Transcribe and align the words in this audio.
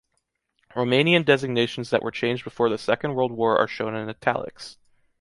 Romanian 0.73 1.23
designations 1.23 1.91
that 1.91 2.01
were 2.01 2.09
changed 2.09 2.43
before 2.43 2.69
the 2.69 2.79
Second 2.79 3.13
World 3.13 3.31
War 3.31 3.59
are 3.59 3.67
shown 3.67 3.93
in 3.93 4.09
"italics." 4.09 4.79